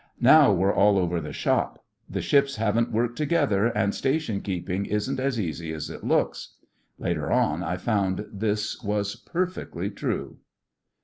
[0.19, 1.85] 'Now we're all over the shop.
[2.09, 6.55] The ships haven't worked together, and station keeping isn't as easy as it looks.'
[6.97, 10.39] Later on I found this was perfectly true.